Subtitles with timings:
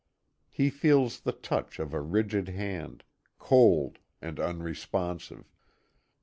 [0.49, 3.03] He feels the touch of a rigid hand,
[3.37, 5.53] cold and unresponsive.